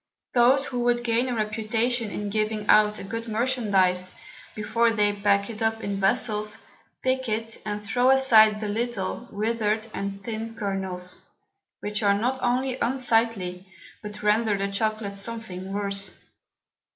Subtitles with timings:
[0.33, 4.15] Those who would gain a Reputation in giving out a good Merchandize,
[4.55, 6.57] before they pack it up in Vessels,
[7.03, 11.17] pick it, and throw aside the little, wither'd, and thin Kernels,
[11.81, 13.67] which are not only unsightly,
[14.01, 16.17] but render the Chocolate something worse.